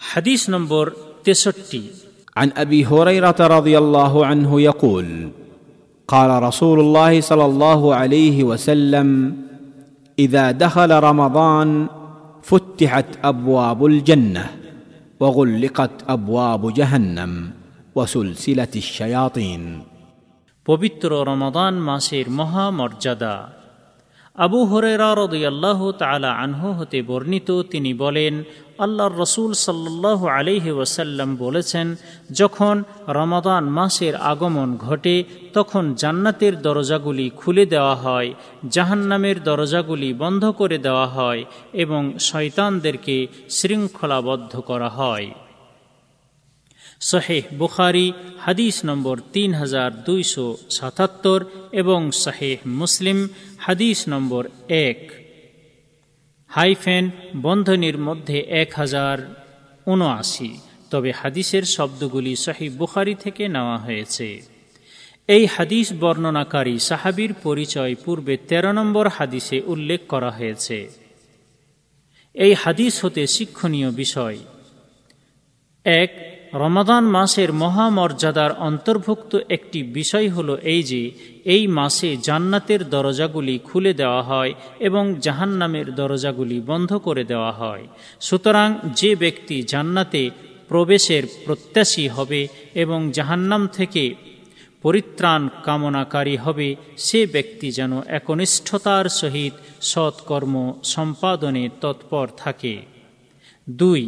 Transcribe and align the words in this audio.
হাদিস 0.00 0.42
নম্বর 0.50 0.84
তেষট্টি 1.24 1.82
عن 2.36 2.48
ابي 2.56 2.80
هريره 2.84 3.40
رضي 3.56 3.74
الله 3.78 4.26
عنه 4.26 4.50
يقول 4.60 5.08
قال 6.08 6.30
رسول 6.42 6.78
الله 6.80 7.12
صلى 7.20 7.44
الله 7.44 7.80
عليه 7.94 8.44
وسلم 8.44 9.08
اذا 10.18 10.50
دخل 10.64 10.90
رمضان 11.08 11.68
فتحت 12.42 13.08
ابواب 13.24 13.80
الجنه 13.86 14.44
وغلقت 15.20 15.94
ابواب 16.08 16.62
جهنم 16.74 17.32
وسلسله 17.96 18.72
الشياطين 18.76 19.62
পবিত্র 20.66 21.10
রমাদান 21.30 21.74
মাসের 21.88 22.26
মহামর্যাদা 22.30 23.34
আবু 24.35 24.65
হরেরা 24.65 25.15
রদিয়াল্লাহ 25.15 25.91
তালা 25.91 26.31
আনহু 26.35 26.73
হতে 26.73 27.01
বর্ণিত, 27.01 27.61
তিনি 27.61 27.93
বলেন, 27.93 28.43
আল্লাহর 28.77 29.17
রসুল 29.17 29.53
সাল্লাহ 29.53 30.25
আলিহি 30.27 30.71
ওয়াসাল্লাম 30.71 31.35
বলেছেন, 31.35 31.95
যখন 32.31 32.83
রমাদান 33.07 33.63
মাসের 33.63 34.15
আগমন 34.15 34.77
ঘটে, 34.77 35.23
তখন 35.53 35.95
জান্নাতের 35.95 36.61
দরজাগুলি 36.61 37.29
খুলে 37.29 37.65
দেওয়া 37.65 37.95
হয়, 37.95 38.33
জাহান্নামের 38.69 39.43
দরজাগুলি 39.43 40.13
বন্ধ 40.13 40.45
করে 40.51 40.77
দেওয়া 40.77 41.07
হয় 41.07 41.45
এবং 41.73 42.13
শয়তানদেরকে 42.19 43.27
শৃঙ্খলাবদ্ধ 43.49 44.59
করা 44.59 44.89
হয়। 44.89 45.29
শহেহ 47.01 47.43
বুখারি, 47.57 48.13
হাদিস 48.39 48.85
নম্বর 48.85 49.19
তিন 49.33 49.53
হাজার 49.53 50.03
দুইশো 50.03 50.57
সাতাত্তর 50.69 51.45
এবং 51.71 52.11
শাহেহ 52.11 52.57
মুসলিম 52.65 53.29
হাদিস 53.61 54.03
নম্বর 54.09 54.49
এক। 54.69 55.11
হাইফেন 56.47 57.09
বন্ধনীর 57.41 57.97
মধ্যে 57.97 58.39
এক 58.39 58.73
হাজার 58.73 59.45
উনআশি 59.87 60.57
তবে 60.89 61.11
হাদিসের 61.11 61.63
শব্দগুলি 61.63 62.35
শাহি 62.35 62.69
বুখারি 62.69 63.15
থেকে 63.15 63.47
নেওয়া 63.47 63.77
হয়েছে। 63.77 64.41
এই 65.27 65.45
হাদিস 65.45 65.93
বর্ণনাকারী 65.99 66.79
সাহাবির 66.79 67.33
পরিচয় 67.33 67.95
পূর্বে 67.95 68.37
১৩ 68.37 68.71
নম্বর 68.71 69.07
হাদিসে 69.07 69.61
উল্লেখ 69.61 70.01
করা 70.07 70.31
হয়েছে। 70.31 70.89
এই 72.33 72.53
হাদিস 72.53 73.05
হতে 73.05 73.27
শিক্ষণীয় 73.27 73.91
বিষয়। 73.91 74.37
এক 75.85 76.40
রমাদান 76.53 77.03
মাসের 77.03 77.53
মহামর্যাদার 77.53 78.51
অন্তর্ভুক্ত 78.51 79.37
একটি 79.49 79.83
বিষয় 79.83 80.29
হল 80.29 80.55
এই 80.55 80.83
যে, 80.83 81.11
এই 81.45 81.67
মাসে 81.67 82.17
জান্নাতের 82.17 82.89
দরজাগুলি 82.89 83.59
খুলে 83.59 83.93
দেওয়া 83.93 84.21
হয় 84.21 84.53
এবং 84.79 85.15
জাহান্নামের 85.19 85.95
দরজাগুলি 85.95 86.61
বন্ধ 86.61 86.93
করে 86.93 87.23
দেওয়া 87.23 87.51
হয়। 87.51 87.87
সুতরাং 88.19 88.75
যে 88.95 89.15
ব্যক্তি 89.15 89.61
জান্নাতে 89.61 90.29
প্রবেশের 90.67 91.23
প্রত্যাশী 91.45 92.07
হবে 92.07 92.47
এবং 92.75 93.11
জাহান্নাম 93.11 93.67
থেকে 93.67 94.15
পরিত্রাণ 94.81 95.49
কামনাকারী 95.63 96.37
হবে, 96.37 96.75
সে 96.97 97.25
ব্যক্তি 97.25 97.71
যেন 97.71 98.01
একনিষ্ঠতার 98.01 99.05
সহিত 99.05 99.53
সৎকর্ম 99.81 100.73
সম্পাদনে 100.83 101.69
তৎপর 101.81 102.27
থাকে। 102.37 102.90
দুই, 103.79 104.03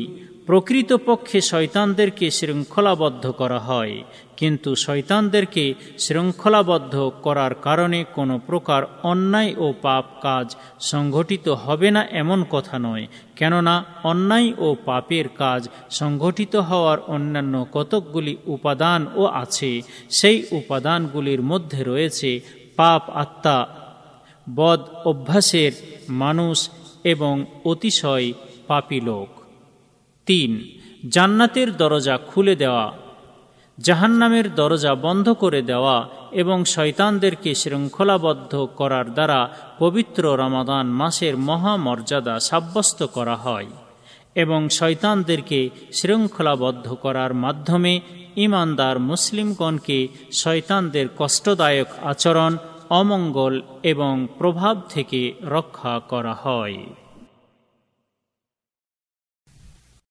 প্রকৃতপক্ষে 0.47 1.39
শয়তানদেরকে 1.52 2.28
শৃঙ্খলাবদ্ধ 2.38 3.25
করা 3.42 3.59
হয়, 3.59 3.95
কিন্তু 4.39 4.69
শয়তানদেরকে 4.75 5.66
শৃঙ্খলাবদ্ধ 6.06 6.95
করার 7.25 7.53
কারণে 7.67 8.00
কোনো 8.17 8.36
প্রকার 8.50 8.81
অন্যায় 9.11 9.52
ও 9.66 9.67
পাপ 9.86 10.06
কাজ 10.25 10.47
সংঘটিত 10.91 11.45
হবে 11.66 11.89
না 11.95 12.02
এমন 12.22 12.39
কথা 12.53 12.75
নয়, 12.80 13.06
কেননা 13.39 13.75
অন্যায় 14.11 14.50
ও 14.66 14.67
পাপের 14.86 15.28
কাজ 15.41 15.61
সংঘটিত 16.00 16.53
হওয়ার 16.56 17.00
অন্যান্য 17.16 17.56
কতকগুলি 17.72 18.34
উপাদানও 18.56 19.23
আছে, 19.44 19.72
সেই 20.09 20.38
উপাদানগুলির 20.59 21.41
মধ্যে 21.41 21.81
রয়েছে 21.91 22.30
পাপ 22.80 23.03
আত্মা, 23.23 23.57
বদ 24.47 24.81
অভ্যাসের 25.12 25.73
মানুষ 26.23 26.57
এবং 27.03 27.34
অতিশয় 27.72 28.28
পাপী 28.68 29.00
লোক। 29.09 29.29
তিন, 30.25 30.51
জান্নাতের 31.09 31.78
দরজা 31.78 32.17
খুলে 32.17 32.56
দেওয়া, 32.56 32.94
জাহান্নামের 33.79 34.56
দরজা 34.56 34.95
বন্ধ 34.95 35.29
করে 35.34 35.61
দেওয়া 35.61 36.09
এবং 36.31 36.66
শয়তানদেরকে 36.66 37.56
শৃঙ্খলাবদ্ধ 37.56 38.67
করার 38.75 39.13
দ্বারা 39.13 39.39
পবিত্র 39.79 40.38
রমাদান 40.38 40.85
মাসের 40.88 41.38
মহামর্যাদা 41.38 42.39
সাব্যস্ত 42.39 43.03
করা 43.03 43.35
হয় 43.35 43.67
এবং 44.35 44.69
শয়তানদেরকে 44.69 45.69
শৃঙ্খলাবদ্ধ 45.94 46.94
করার 46.94 47.34
মাধ্যমে 47.34 48.01
ইমানদার 48.35 49.00
মুসলিমগণকে 49.00 50.07
শয়তানদের 50.31 51.07
কষ্টদায়ক 51.17 51.88
আচরণ, 52.03 52.57
অমঙ্গল 52.90 53.61
এবং 53.84 54.28
প্রভাব 54.38 54.81
থেকে 54.90 55.34
রক্ষা 55.41 56.00
করা 56.09 56.34
হয়। 56.34 57.03